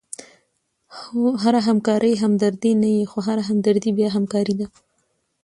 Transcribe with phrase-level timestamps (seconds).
[1.43, 4.67] هره همکاري همدردي نه يي؛ خو هره همدردي بیا همکاري ده.